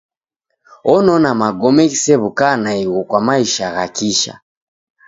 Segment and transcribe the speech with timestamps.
[0.93, 4.33] Onona magome ghisew'uka naighu kwa maisha gha kisha.